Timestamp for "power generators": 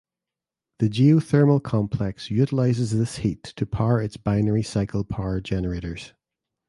5.03-6.13